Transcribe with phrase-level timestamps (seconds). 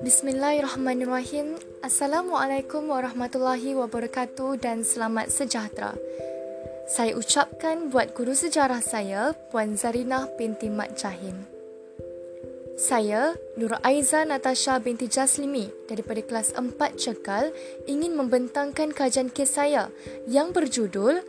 [0.00, 1.60] Bismillahirrahmanirrahim.
[1.84, 5.92] Assalamualaikum warahmatullahi wabarakatuh dan selamat sejahtera.
[6.88, 11.44] Saya ucapkan buat guru sejarah saya, Puan Zarinah binti Mat Jahim.
[12.80, 17.52] Saya, Nur Aiza Natasha binti Jaslimi daripada kelas 4 Cekal
[17.84, 19.92] ingin membentangkan kajian kes saya
[20.24, 21.20] yang berjudul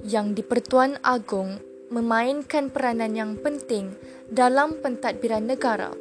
[0.00, 1.60] Yang di-Pertuan Agong
[1.92, 3.92] memainkan peranan yang penting
[4.32, 5.92] dalam pentadbiran negara.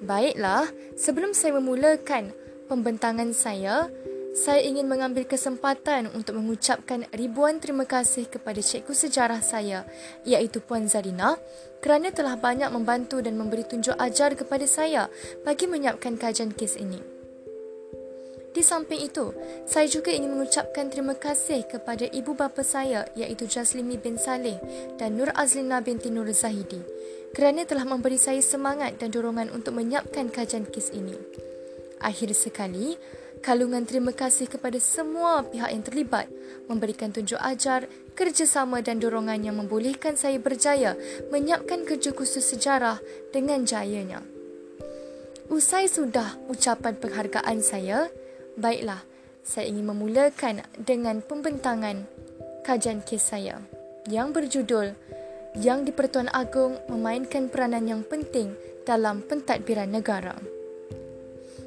[0.00, 0.64] Baiklah,
[0.96, 2.32] sebelum saya memulakan
[2.72, 3.92] pembentangan saya,
[4.32, 9.84] saya ingin mengambil kesempatan untuk mengucapkan ribuan terima kasih kepada cikgu sejarah saya,
[10.24, 11.36] iaitu Puan Zarina,
[11.84, 15.12] kerana telah banyak membantu dan memberi tunjuk ajar kepada saya
[15.44, 17.19] bagi menyiapkan kajian kes ini.
[18.50, 19.30] Di samping itu,
[19.62, 24.58] saya juga ingin mengucapkan terima kasih kepada ibu bapa saya iaitu Jaslimi bin Saleh
[24.98, 26.82] dan Nur Azlina binti Nur Zahidi
[27.30, 31.14] kerana telah memberi saya semangat dan dorongan untuk menyiapkan kajian kes ini.
[32.02, 32.98] Akhir sekali,
[33.38, 36.26] kalungan terima kasih kepada semua pihak yang terlibat
[36.66, 37.86] memberikan tunjuk ajar,
[38.18, 40.98] kerjasama dan dorongan yang membolehkan saya berjaya
[41.30, 42.98] menyiapkan kerja khusus sejarah
[43.30, 44.26] dengan jayanya.
[45.50, 48.06] Usai sudah ucapan penghargaan saya,
[48.56, 49.02] baiklah,
[49.44, 52.06] saya ingin memulakan dengan pembentangan
[52.66, 53.58] kajian kes saya
[54.08, 54.94] yang berjudul
[55.58, 58.54] yang di Pertuan Agong memainkan peranan yang penting
[58.86, 60.38] dalam pentadbiran negara.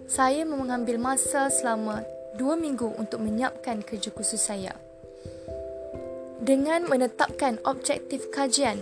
[0.08, 2.04] Saya mengambil masa selama
[2.40, 4.76] dua minggu untuk menyiapkan kerja khusus saya.
[6.44, 8.80] Dengan menetapkan objektif kajian,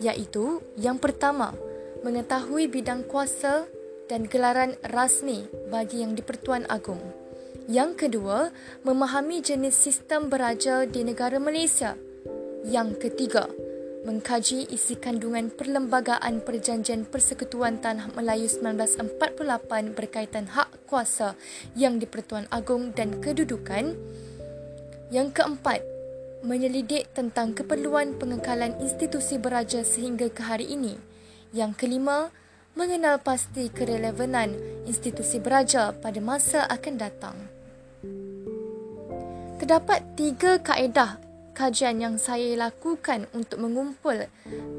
[0.00, 1.56] iaitu yang pertama,
[2.04, 3.64] mengetahui bidang kuasa
[4.10, 6.98] dan gelaran rasmi bagi yang di Pertuan Agong.
[7.70, 8.50] Yang kedua,
[8.82, 11.94] memahami jenis sistem beraja di negara Malaysia.
[12.66, 13.46] Yang ketiga,
[14.02, 21.38] mengkaji isi kandungan Perlembagaan Perjanjian Persekutuan Tanah Melayu 1948 berkaitan hak kuasa
[21.78, 23.94] yang di-Pertuan Agong dan kedudukan.
[25.14, 25.86] Yang keempat,
[26.42, 30.98] menyelidik tentang keperluan pengekalan institusi beraja sehingga ke hari ini.
[31.54, 32.34] Yang kelima,
[32.78, 34.54] mengenal pasti kerelevanan
[34.86, 37.36] institusi beraja pada masa akan datang.
[39.60, 41.20] Terdapat tiga kaedah
[41.52, 44.24] kajian yang saya lakukan untuk mengumpul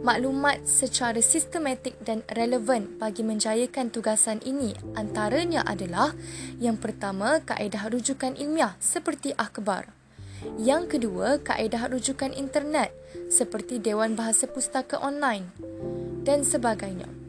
[0.02, 4.74] maklumat secara sistematik dan relevan bagi menjayakan tugasan ini.
[4.98, 6.18] Antaranya adalah
[6.58, 9.94] yang pertama kaedah rujukan ilmiah seperti akhbar.
[10.58, 12.90] Yang kedua kaedah rujukan internet
[13.30, 15.46] seperti Dewan Bahasa Pustaka Online
[16.26, 17.21] dan sebagainya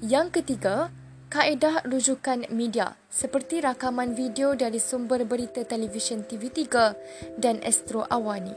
[0.00, 0.88] yang ketiga
[1.28, 6.64] kaedah rujukan media seperti rakaman video dari sumber berita televisyen TV3
[7.36, 8.56] dan Astro Awani.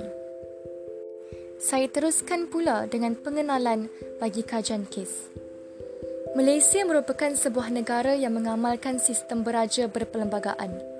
[1.60, 3.92] Saya teruskan pula dengan pengenalan
[4.24, 5.36] bagi kajian kes.
[6.32, 10.93] Malaysia merupakan sebuah negara yang mengamalkan sistem beraja berperlembagaan.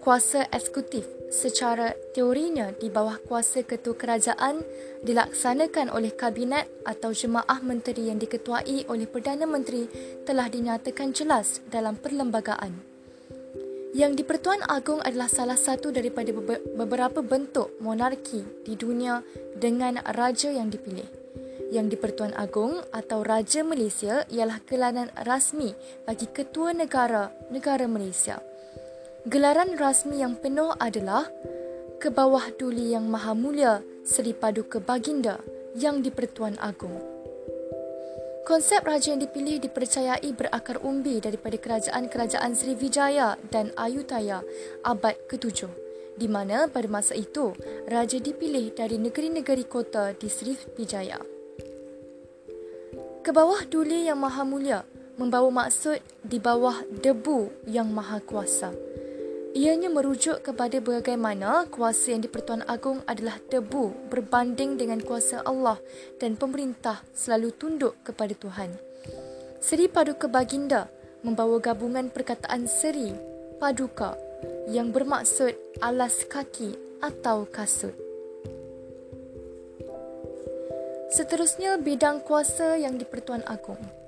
[0.00, 4.64] Kuasa eksekutif secara teorinya di bawah kuasa ketua kerajaan
[5.04, 9.84] dilaksanakan oleh kabinet atau jemaah menteri yang diketuai oleh Perdana Menteri
[10.24, 12.80] telah dinyatakan jelas dalam perlembagaan.
[13.92, 16.32] Yang di-Pertuan Agong adalah salah satu daripada
[16.78, 19.20] beberapa bentuk monarki di dunia
[19.52, 21.06] dengan raja yang dipilih.
[21.70, 25.76] Yang di-Pertuan Agong atau Raja Malaysia ialah gelaran rasmi
[26.08, 28.49] bagi ketua negara negara Malaysia.
[29.28, 31.28] Gelaran rasmi yang penuh adalah
[32.00, 35.44] ke bawah duli yang maha mulia Seri Paduka Baginda
[35.76, 36.96] yang di-Pertuan Agong.
[38.48, 44.40] Konsep raja yang dipilih dipercayai berakar umbi daripada kerajaan-kerajaan Srivijaya dan Ayutthaya
[44.88, 45.68] abad ke-7
[46.16, 47.52] di mana pada masa itu
[47.92, 51.20] raja dipilih dari negeri-negeri kota di Srivijaya.
[53.20, 54.80] Ke bawah duli yang maha mulia
[55.20, 58.89] membawa maksud di bawah debu yang maha kuasa.
[59.50, 65.82] Ianya merujuk kepada bagaimana kuasa yang di-Pertuan Agong adalah debu berbanding dengan kuasa Allah
[66.22, 68.70] dan pemerintah selalu tunduk kepada Tuhan.
[69.58, 70.86] Seri Paduka Baginda
[71.26, 73.10] membawa gabungan perkataan seri,
[73.58, 74.14] paduka
[74.70, 75.52] yang bermaksud
[75.82, 77.92] alas kaki atau kasut.
[81.10, 83.99] Seterusnya bidang kuasa yang di-Pertuan Agong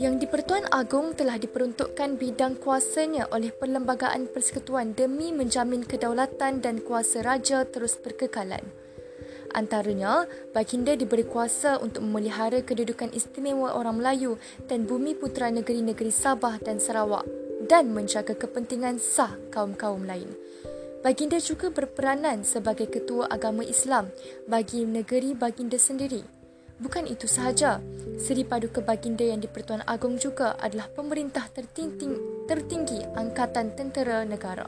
[0.00, 6.80] yang di Pertuan Agong telah diperuntukkan bidang kuasanya oleh Perlembagaan Persekutuan demi menjamin kedaulatan dan
[6.80, 8.64] kuasa raja terus berkekalan.
[9.52, 10.24] Antaranya,
[10.56, 16.80] Baginda diberi kuasa untuk memelihara kedudukan istimewa orang Melayu dan bumi putera negeri-negeri Sabah dan
[16.80, 17.28] Sarawak
[17.68, 20.32] dan menjaga kepentingan sah kaum-kaum lain.
[21.04, 24.08] Baginda juga berperanan sebagai ketua agama Islam
[24.48, 26.41] bagi negeri Baginda sendiri.
[26.82, 27.78] Bukan itu sahaja,
[28.18, 32.10] Seri Paduka Baginda yang di-Pertuan Agong juga adalah pemerintah tertinggi,
[32.50, 34.66] tertinggi Angkatan Tentera Negara.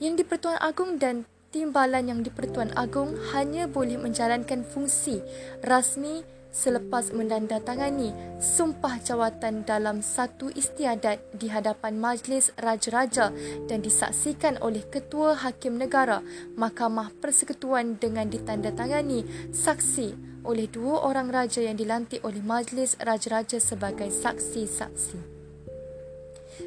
[0.00, 5.20] Yang di-Pertuan Agong dan timbalan yang di-Pertuan Agong hanya boleh menjalankan fungsi
[5.60, 13.32] rasmi selepas mendandatangani sumpah jawatan dalam satu istiadat di hadapan Majlis Raja-Raja
[13.66, 16.20] dan disaksikan oleh Ketua Hakim Negara
[16.54, 24.12] Mahkamah Persekutuan dengan ditandatangani saksi oleh dua orang raja yang dilantik oleh Majlis Raja-Raja sebagai
[24.12, 25.18] saksi-saksi.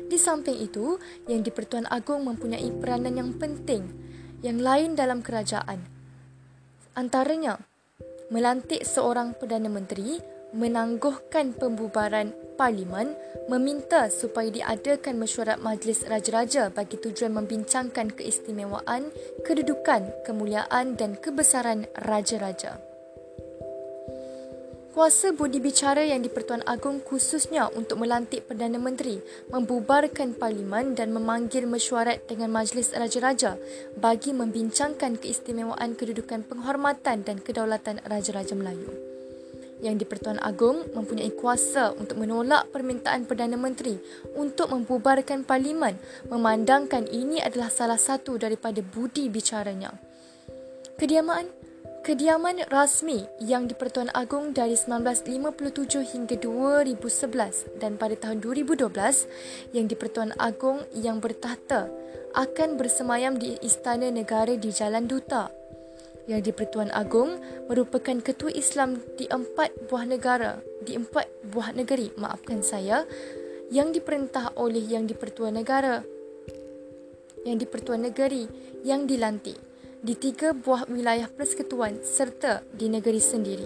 [0.10, 0.98] Di samping itu,
[1.30, 3.86] yang di-Pertuan Agong mempunyai peranan yang penting
[4.42, 5.82] yang lain dalam kerajaan.
[6.96, 7.60] Antaranya,
[8.30, 10.22] melantik seorang Perdana Menteri,
[10.56, 13.12] menangguhkan pembubaran Parlimen,
[13.52, 19.12] meminta supaya diadakan mesyuarat Majlis Raja-Raja bagi tujuan membincangkan keistimewaan,
[19.44, 22.85] kedudukan, kemuliaan dan kebesaran Raja-Raja.
[24.96, 29.20] Kuasa budi bicara yang di-Pertuan Agong khususnya untuk melantik Perdana Menteri,
[29.52, 33.60] membubarkan Parlimen dan memanggil mesyuarat dengan Majlis Raja-Raja
[34.00, 38.88] bagi membincangkan keistimewaan kedudukan penghormatan dan kedaulatan Raja-Raja Melayu.
[39.84, 44.00] Yang di-Pertuan Agong mempunyai kuasa untuk menolak permintaan Perdana Menteri
[44.40, 46.00] untuk membubarkan Parlimen
[46.32, 49.92] memandangkan ini adalah salah satu daripada budi bicaranya.
[50.96, 51.65] Kediaman
[52.06, 58.94] Kediaman rasmi yang di Pertuan Agong dari 1957 hingga 2011 dan pada tahun 2012
[59.74, 61.90] yang di Pertuan Agong yang bertahta
[62.38, 65.50] akan bersemayam di Istana Negara di Jalan Duta.
[66.30, 72.14] Yang di Pertuan Agong merupakan ketua Islam di empat buah negara, di empat buah negeri,
[72.22, 73.02] maafkan saya,
[73.74, 76.06] yang diperintah oleh yang di Pertuan Negara,
[77.50, 78.46] yang di Pertuan Negeri
[78.86, 79.65] yang dilantik
[80.06, 83.66] di tiga buah wilayah persekutuan serta di negeri sendiri.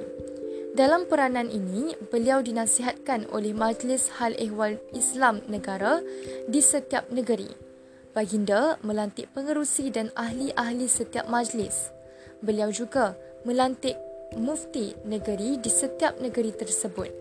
[0.71, 5.99] Dalam peranan ini, beliau dinasihatkan oleh Majlis Hal Ehwal Islam Negara
[6.47, 7.51] di setiap negeri.
[8.15, 11.91] Baginda melantik pengerusi dan ahli-ahli setiap majlis.
[12.39, 13.99] Beliau juga melantik
[14.39, 17.11] mufti negeri di setiap negeri tersebut.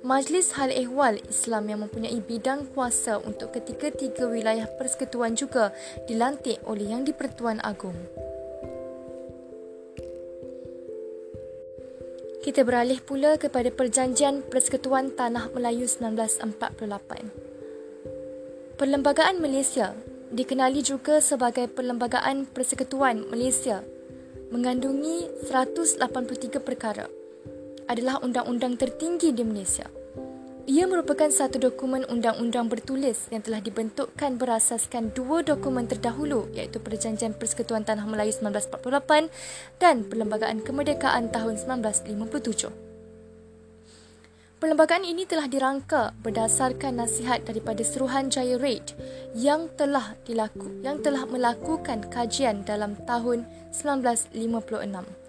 [0.00, 5.76] Majlis Hal Ehwal Islam yang mempunyai bidang kuasa untuk ketiga-tiga wilayah persekutuan juga
[6.08, 7.96] dilantik oleh Yang di-Pertuan Agong.
[12.44, 18.76] Kita beralih pula kepada Perjanjian Persekutuan Tanah Melayu 1948.
[18.76, 19.96] Perlembagaan Malaysia
[20.28, 23.80] dikenali juga sebagai Perlembagaan Persekutuan Malaysia
[24.52, 27.08] mengandungi 183 perkara.
[27.88, 30.03] Adalah undang-undang tertinggi di Malaysia.
[30.64, 37.36] Ia merupakan satu dokumen undang-undang bertulis yang telah dibentukkan berasaskan dua dokumen terdahulu iaitu Perjanjian
[37.36, 39.28] Persekutuan Tanah Melayu 1948
[39.76, 42.72] dan Perlembagaan Kemerdekaan tahun 1957.
[44.56, 48.96] Perlembagaan ini telah dirangka berdasarkan nasihat daripada Seruhan Jaya Raid
[49.36, 55.23] yang telah dilaku yang telah melakukan kajian dalam tahun 1956.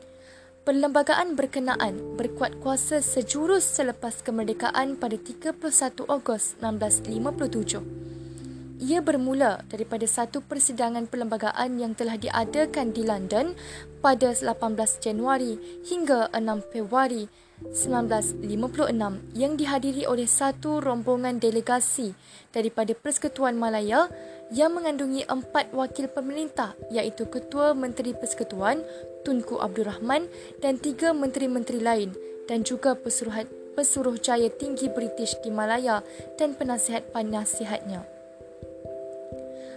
[0.65, 5.61] Perlembagaan berkenaan berkuat kuasa sejurus selepas kemerdekaan pada 31
[6.09, 8.81] Ogos 1957.
[8.81, 13.53] Ia bermula daripada satu persidangan perlembagaan yang telah diadakan di London
[14.01, 17.29] pada 18 Januari hingga 6 Februari
[17.61, 22.17] 1956 yang dihadiri oleh satu rombongan delegasi
[22.49, 24.09] daripada Persekutuan Malaya
[24.53, 28.85] yang mengandungi empat wakil pemerintah iaitu Ketua Menteri Persekutuan,
[29.25, 30.29] Tunku Abdul Rahman
[30.61, 32.13] dan tiga menteri-menteri lain
[32.45, 36.05] dan juga pesuruh, pesuruh jaya tinggi British di Malaya
[36.37, 38.05] dan penasihat-penasihatnya.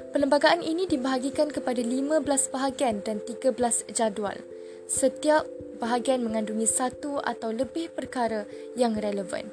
[0.08, 4.40] Perlembagaan ini dibahagikan kepada 15 bahagian dan 13 jadual.
[4.88, 5.44] Setiap
[5.76, 9.52] bahagian mengandungi satu atau lebih perkara yang relevan.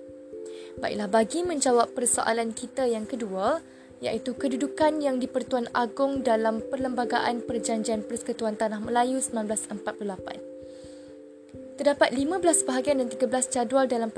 [0.79, 3.59] Baiklah, bagi menjawab persoalan kita yang kedua,
[4.05, 11.81] iaitu kedudukan yang di-Pertuan Agong dalam Perlembagaan Perjanjian Persekutuan Tanah Melayu 1948.
[11.81, 14.13] Terdapat 15 bahagian dan 13 jadual dalam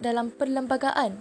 [0.00, 1.20] dalam perlembagaan.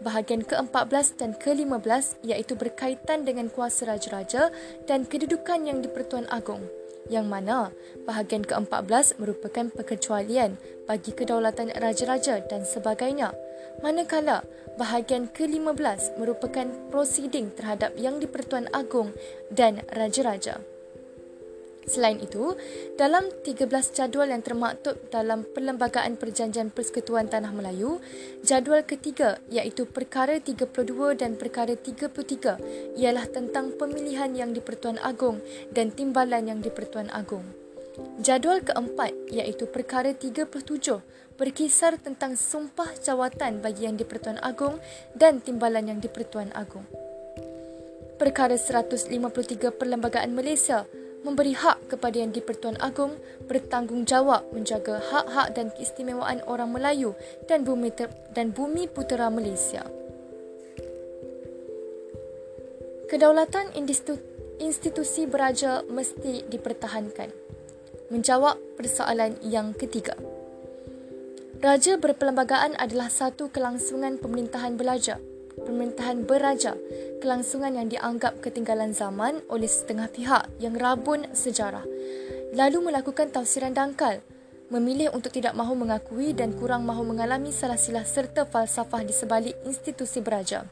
[0.00, 4.48] Bahagian ke-14 dan ke-15 iaitu berkaitan dengan kuasa raja-raja
[4.88, 6.64] dan kedudukan yang di-Pertuan Agong
[7.10, 7.74] yang mana
[8.06, 10.54] bahagian ke-14 merupakan perkecualian
[10.86, 13.34] bagi kedaulatan raja-raja dan sebagainya
[13.80, 14.44] manakala
[14.76, 19.12] bahagian ke-15 merupakan prosiding terhadap Yang di-Pertuan Agong
[19.52, 20.60] dan Raja-Raja.
[21.88, 22.54] Selain itu,
[23.00, 28.04] dalam 13 jadual yang termaktub dalam Perlembagaan Perjanjian Persekutuan Tanah Melayu,
[28.44, 30.70] jadual ketiga iaitu Perkara 32
[31.16, 35.40] dan Perkara 33 ialah tentang pemilihan Yang di-Pertuan Agong
[35.72, 37.48] dan timbalan Yang di-Pertuan Agong.
[38.20, 41.00] Jadual keempat iaitu Perkara 37
[41.40, 44.76] berkisar tentang sumpah jawatan bagi yang di-Pertuan Agong
[45.16, 46.84] dan timbalan yang di-Pertuan Agong.
[48.20, 50.84] Perkara 153 Perlembagaan Malaysia
[51.24, 53.16] memberi hak kepada yang di-Pertuan Agong
[53.48, 57.16] bertanggungjawab menjaga hak-hak dan keistimewaan orang Melayu
[57.48, 59.88] dan bumi ter- dan bumi putera Malaysia.
[63.08, 63.72] Kedaulatan
[64.60, 67.32] institusi beraja mesti dipertahankan.
[68.12, 70.29] Menjawab persoalan yang ketiga.
[71.60, 75.20] Raja berperlembagaan adalah satu kelangsungan pemerintahan belajar,
[75.60, 76.72] pemerintahan beraja,
[77.20, 81.84] kelangsungan yang dianggap ketinggalan zaman oleh setengah pihak yang rabun sejarah,
[82.56, 84.24] lalu melakukan tafsiran dangkal,
[84.72, 89.52] memilih untuk tidak mahu mengakui dan kurang mahu mengalami salah silah serta falsafah di sebalik
[89.68, 90.64] institusi beraja.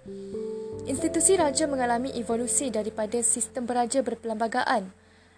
[0.89, 4.89] Institusi raja mengalami evolusi daripada sistem beraja berperlembagaan.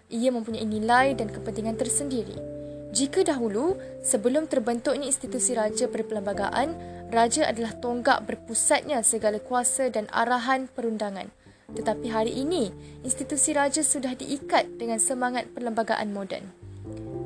[0.07, 2.60] Ia mempunyai nilai dan kepentingan tersendiri.
[2.91, 6.75] Jika dahulu, sebelum terbentuknya institusi raja berperlembagaan,
[7.07, 11.31] raja adalah tonggak berpusatnya segala kuasa dan arahan perundangan.
[11.71, 12.67] Tetapi hari ini,
[13.07, 16.43] institusi raja sudah diikat dengan semangat perlembagaan moden.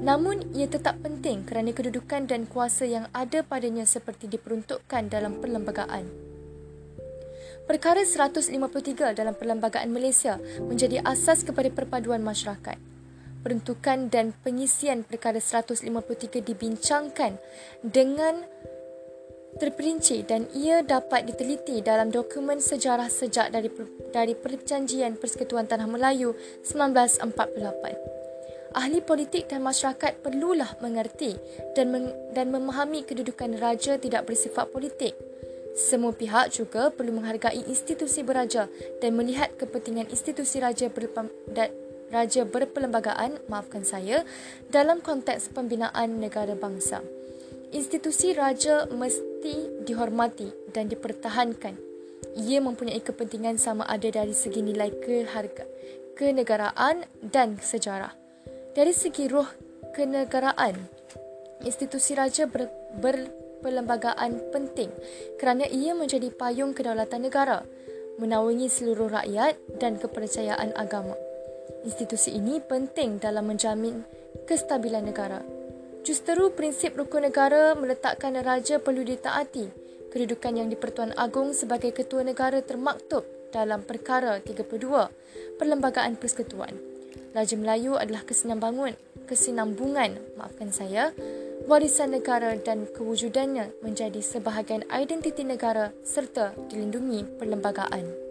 [0.05, 6.05] Namun, ia tetap penting kerana kedudukan dan kuasa yang ada padanya seperti diperuntukkan dalam perlembagaan.
[7.65, 12.77] Perkara 153 dalam Perlembagaan Malaysia menjadi asas kepada perpaduan masyarakat
[13.45, 17.37] peruntukan dan pengisian perkara 153 dibincangkan
[17.85, 18.41] dengan
[19.61, 23.69] terperinci dan ia dapat diteliti dalam dokumen sejarah sejak dari
[24.09, 26.33] dari Perjanjian Persekutuan Tanah Melayu
[26.65, 28.15] 1948.
[28.75, 31.39] Ahli politik dan masyarakat perlulah mengerti
[31.79, 35.15] dan meng, dan memahami kedudukan raja tidak bersifat politik.
[35.79, 38.67] Semua pihak juga perlu menghargai institusi beraja
[38.99, 41.31] dan melihat kepentingan institusi raja berpem,
[42.15, 44.23] raja berperlembagaan, maafkan saya,
[44.71, 47.03] dalam konteks pembinaan negara bangsa.
[47.75, 51.75] Institusi raja mesti dihormati dan dipertahankan.
[52.39, 55.67] Ia mempunyai kepentingan sama ada dari segi nilai keharga,
[56.15, 58.15] kenegaraan dan sejarah.
[58.71, 59.47] Dari segi roh
[59.91, 60.79] kenegaraan,
[61.67, 62.71] institusi raja ber,
[63.65, 64.93] berperlembagaan penting
[65.41, 67.65] kerana ia menjadi payung kedaulatan negara,
[68.21, 71.17] menaungi seluruh rakyat dan kepercayaan agama.
[71.85, 74.01] Institusi ini penting dalam menjamin
[74.49, 75.41] kestabilan negara.
[76.05, 79.85] Justeru prinsip rukun negara meletakkan raja perlu ditaati.
[80.13, 85.11] Kedudukan yang di-Pertuan Agong sebagai ketua negara termaktub dalam perkara 32
[85.59, 86.71] Perlembagaan Persekutuan.
[87.35, 88.95] Raja Melayu adalah kesinambungan,
[89.27, 91.11] kesinambungan, maafkan saya,
[91.67, 98.24] warisan negara dan kewujudannya menjadi sebahagian identiti negara serta dilindungi perlembagaan.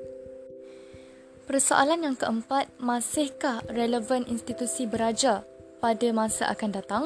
[1.45, 5.45] Persoalan yang keempat, masihkah relevan institusi beraja
[5.77, 7.05] pada masa akan datang?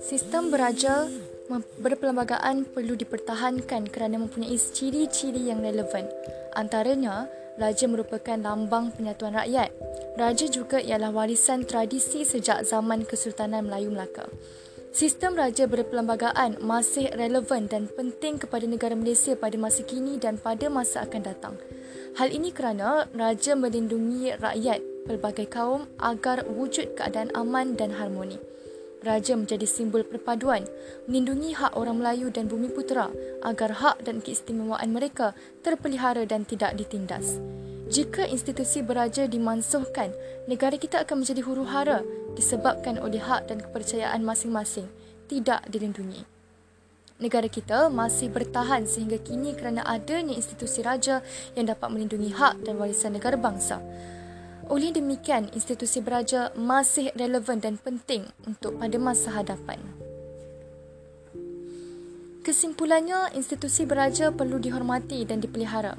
[0.00, 1.04] Sistem beraja
[1.76, 6.08] berperlembagaan perlu dipertahankan kerana mempunyai ciri-ciri yang relevan.
[6.56, 7.28] Antaranya,
[7.60, 9.68] raja merupakan lambang penyatuan rakyat.
[10.16, 14.24] Raja juga ialah warisan tradisi sejak zaman Kesultanan Melayu Melaka.
[14.90, 20.66] Sistem raja berperlembagaan masih relevan dan penting kepada negara Malaysia pada masa kini dan pada
[20.66, 21.54] masa akan datang.
[22.18, 28.40] Hal ini kerana raja melindungi rakyat pelbagai kaum agar wujud keadaan aman dan harmoni.
[29.00, 30.66] Raja menjadi simbol perpaduan,
[31.08, 33.08] melindungi hak orang Melayu dan bumi putera
[33.40, 35.32] agar hak dan keistimewaan mereka
[35.64, 37.40] terpelihara dan tidak ditindas.
[37.88, 40.12] Jika institusi beraja dimansuhkan,
[40.46, 42.04] negara kita akan menjadi huru-hara
[42.36, 44.86] disebabkan oleh hak dan kepercayaan masing-masing
[45.26, 46.39] tidak dilindungi
[47.20, 51.20] negara kita masih bertahan sehingga kini kerana adanya institusi raja
[51.54, 53.78] yang dapat melindungi hak dan warisan negara bangsa.
[54.72, 59.82] Oleh demikian, institusi beraja masih relevan dan penting untuk pada masa hadapan.
[62.40, 65.98] Kesimpulannya, institusi beraja perlu dihormati dan dipelihara.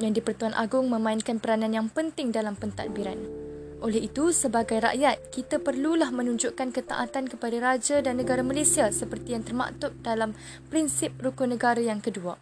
[0.00, 3.43] Yang di-Pertuan Agong memainkan peranan yang penting dalam pentadbiran.
[3.84, 9.44] Oleh itu, sebagai rakyat, kita perlulah menunjukkan ketaatan kepada raja dan negara Malaysia seperti yang
[9.44, 10.32] termaktub dalam
[10.72, 12.40] prinsip rukun negara yang kedua.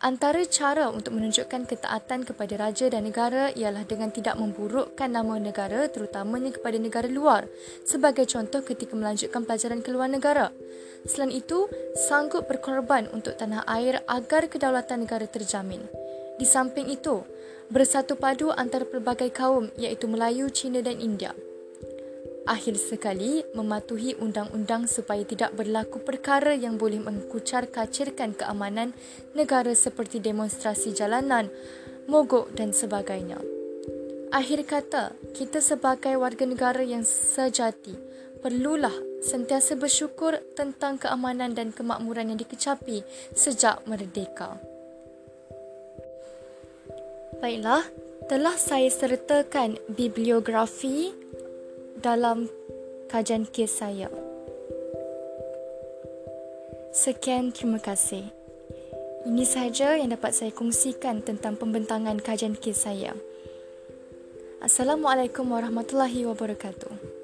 [0.00, 5.88] Antara cara untuk menunjukkan ketaatan kepada raja dan negara ialah dengan tidak memburukkan nama negara
[5.92, 7.48] terutamanya kepada negara luar
[7.84, 10.52] sebagai contoh ketika melanjutkan pelajaran ke luar negara.
[11.08, 11.68] Selain itu,
[12.08, 15.84] sanggup berkorban untuk tanah air agar kedaulatan negara terjamin.
[16.36, 17.24] Di samping itu,
[17.72, 21.32] bersatu padu antara pelbagai kaum iaitu Melayu, Cina dan India.
[22.46, 28.94] Akhir sekali, mematuhi undang-undang supaya tidak berlaku perkara yang boleh mengkucar kacirkan keamanan
[29.34, 31.50] negara seperti demonstrasi jalanan,
[32.06, 33.42] mogok dan sebagainya.
[34.30, 37.98] Akhir kata, kita sebagai warga negara yang sejati
[38.46, 38.94] perlulah
[39.26, 43.02] sentiasa bersyukur tentang keamanan dan kemakmuran yang dikecapi
[43.34, 44.75] sejak merdeka.
[47.46, 47.86] Baiklah,
[48.26, 51.14] telah saya sertakan bibliografi
[52.02, 52.50] dalam
[53.06, 54.10] kajian kes saya.
[56.90, 58.26] Sekian terima kasih.
[59.30, 63.14] Ini sahaja yang dapat saya kongsikan tentang pembentangan kajian kes saya.
[64.58, 67.15] Assalamualaikum warahmatullahi wabarakatuh.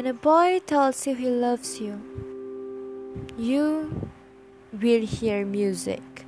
[0.00, 2.00] When a boy tells you he loves you,
[3.36, 4.08] you
[4.72, 6.24] will hear music.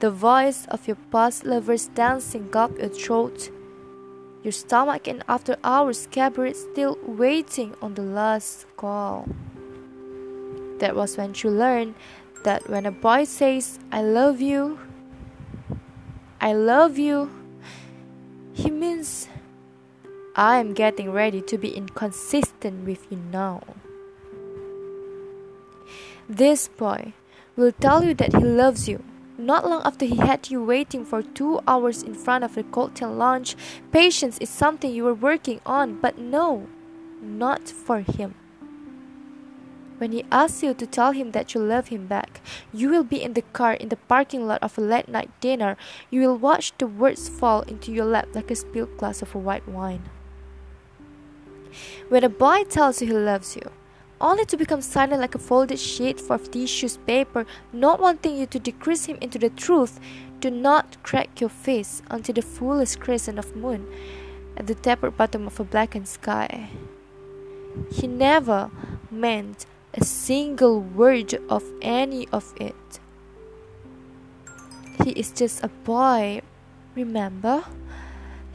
[0.00, 3.50] The voice of your past lovers dancing up your throat,
[4.42, 9.26] your stomach, and after hours, cabaret still waiting on the last call.
[10.78, 11.94] That was when you learned
[12.44, 14.78] that when a boy says, I love you,
[16.38, 17.30] I love you,
[18.52, 18.87] he means
[20.38, 23.60] I am getting ready to be inconsistent with you now.
[26.28, 27.12] This boy
[27.56, 29.02] will tell you that he loves you.
[29.36, 33.12] Not long after he had you waiting for two hours in front of the cocktail
[33.12, 33.56] lounge,
[33.90, 36.68] patience is something you were working on, but no,
[37.20, 38.36] not for him.
[39.98, 42.40] When he asks you to tell him that you love him back,
[42.72, 45.76] you will be in the car in the parking lot of a late night dinner.
[46.10, 49.68] You will watch the words fall into your lap like a spilled glass of white
[49.68, 50.08] wine.
[52.08, 53.70] When a boy tells you he loves you,
[54.20, 58.58] only to become silent like a folded sheet of tissue paper, not wanting you to
[58.58, 60.00] decrease him into the truth,
[60.40, 63.86] do not crack your face until the fullest crescent of moon
[64.56, 66.70] at the tapered bottom of a blackened sky.
[67.92, 68.70] He never
[69.10, 73.00] meant a single word of any of it.
[75.04, 76.42] He is just a boy,
[76.94, 77.64] remember?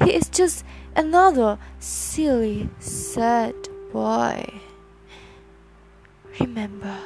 [0.03, 3.55] He is just another silly, sad
[3.91, 4.61] boy.
[6.39, 6.97] Remember.